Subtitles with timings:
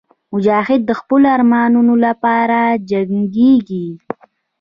[0.33, 2.59] مجاهد د خپلو ارمانونو لپاره
[2.89, 3.87] جنګېږي.